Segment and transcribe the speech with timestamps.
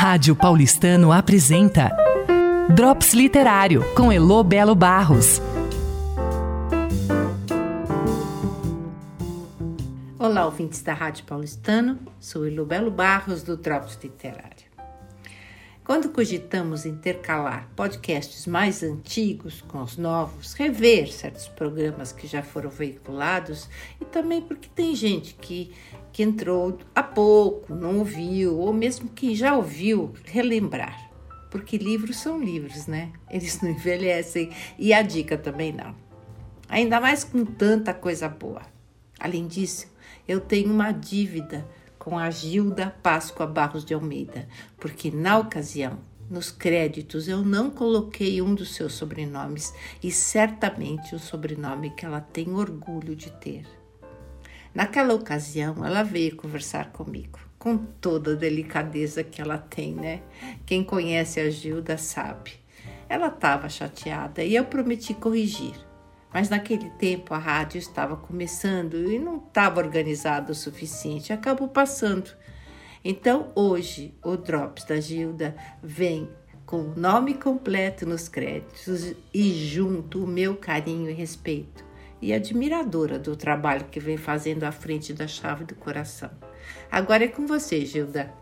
[0.00, 1.90] Rádio Paulistano apresenta
[2.72, 5.42] Drops Literário com Elo Belo Barros.
[10.16, 14.68] Olá, ouvintes da Rádio Paulistano, sou Elo Belo Barros do Drops Literário.
[15.88, 22.68] Quando cogitamos intercalar podcasts mais antigos com os novos, rever certos programas que já foram
[22.68, 25.72] veiculados e também porque tem gente que,
[26.18, 31.08] que entrou há pouco, não ouviu, ou mesmo que já ouviu, relembrar.
[31.48, 33.12] Porque livros são livros, né?
[33.30, 35.94] Eles não envelhecem e a dica também não.
[36.68, 38.62] Ainda mais com tanta coisa boa.
[39.16, 39.86] Além disso,
[40.26, 41.64] eu tenho uma dívida
[42.00, 48.42] com a Gilda Páscoa Barros de Almeida, porque na ocasião, nos créditos, eu não coloquei
[48.42, 49.72] um dos seus sobrenomes
[50.02, 53.78] e certamente o sobrenome que ela tem orgulho de ter.
[54.74, 60.22] Naquela ocasião, ela veio conversar comigo, com toda a delicadeza que ela tem, né?
[60.66, 62.52] Quem conhece a Gilda sabe.
[63.08, 65.74] Ela estava chateada e eu prometi corrigir.
[66.32, 72.30] Mas naquele tempo a rádio estava começando e não estava organizado o suficiente, acabou passando.
[73.02, 76.28] Então hoje o Drops da Gilda vem
[76.66, 81.87] com o nome completo nos créditos e junto o meu carinho e respeito
[82.20, 86.30] e admiradora do trabalho que vem fazendo à frente da chave do coração.
[86.90, 88.32] Agora é com você, Gilda.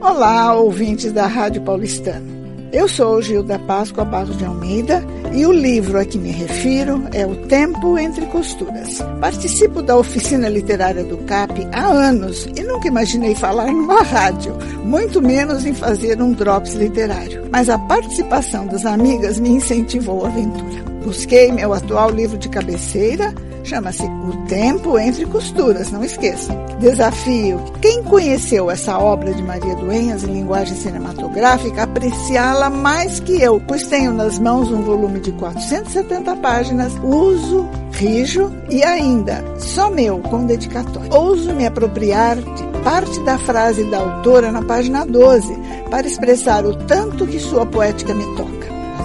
[0.00, 2.48] Olá, ouvintes da Rádio Paulistana.
[2.70, 5.02] Eu sou Gilda Páscoa Barros de Almeida
[5.34, 8.98] e o livro a que me refiro é O Tempo Entre Costuras.
[9.20, 14.54] Participo da oficina literária do CAP há anos e nunca imaginei falar numa rádio,
[14.84, 17.48] muito menos em fazer um drops literário.
[17.50, 20.97] Mas a participação das amigas me incentivou a aventura.
[21.08, 26.54] Busquei meu atual livro de cabeceira, chama-se O Tempo Entre Costuras, não esqueçam.
[26.80, 33.58] Desafio quem conheceu essa obra de Maria Duenhas em linguagem cinematográfica apreciá-la mais que eu,
[33.66, 40.18] pois tenho nas mãos um volume de 470 páginas, uso, rijo e ainda só meu
[40.18, 41.08] com dedicatória.
[41.10, 45.56] Ouso me apropriar de parte da frase da autora na página 12
[45.90, 48.57] para expressar o tanto que sua poética me toca.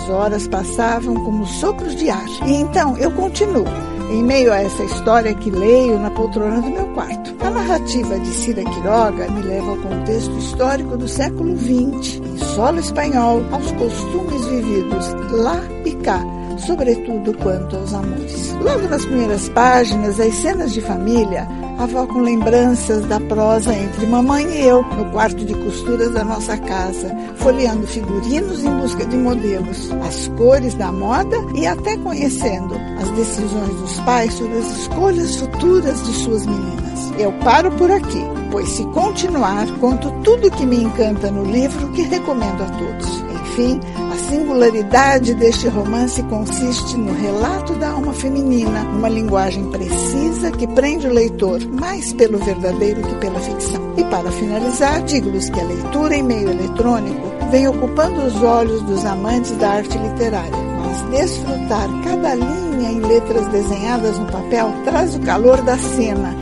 [0.00, 2.24] As horas passavam como sopros de ar.
[2.46, 3.66] E então eu continuo,
[4.10, 7.34] em meio a essa história que leio na poltrona do meu quarto.
[7.44, 12.80] A narrativa de Cira Quiroga me leva ao contexto histórico do século XX, em solo
[12.80, 16.24] espanhol, aos costumes vividos lá e cá
[16.60, 18.52] sobretudo quanto aos amores.
[18.60, 21.48] Logo nas primeiras páginas, as cenas de família
[21.80, 27.08] avocam lembranças da prosa entre mamãe e eu no quarto de costuras da nossa casa,
[27.36, 33.74] folheando figurinos em busca de modelos, as cores da moda e até conhecendo as decisões
[33.80, 37.12] dos pais sobre as escolhas futuras de suas meninas.
[37.18, 42.02] Eu paro por aqui, pois se continuar, conto tudo que me encanta no livro que
[42.02, 43.20] recomendo a todos.
[43.42, 43.80] Enfim,
[44.12, 51.06] a singularidade deste romance consiste no relato da alma feminina, numa linguagem precisa que prende
[51.06, 53.80] o leitor mais pelo verdadeiro que pela ficção.
[53.96, 59.04] E para finalizar, digo-lhes que a leitura em meio eletrônico vem ocupando os olhos dos
[59.04, 60.70] amantes da arte literária.
[60.78, 66.36] Mas desfrutar cada linha em letras desenhadas no papel traz o calor da cena.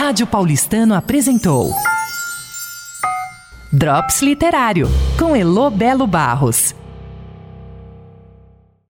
[0.00, 1.74] Rádio Paulistano apresentou
[3.70, 4.88] Drops Literário
[5.18, 6.74] com Elo Belo Barros.